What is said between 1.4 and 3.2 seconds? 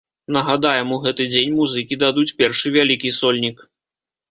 музыкі дадуць першы вялікі